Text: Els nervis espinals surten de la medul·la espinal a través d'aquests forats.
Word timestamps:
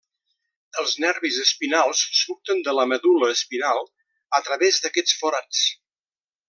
Els 0.83 0.95
nervis 1.03 1.37
espinals 1.43 2.01
surten 2.21 2.65
de 2.69 2.75
la 2.79 2.87
medul·la 2.95 3.31
espinal 3.37 3.85
a 4.39 4.43
través 4.51 4.85
d'aquests 4.87 5.19
forats. 5.23 5.65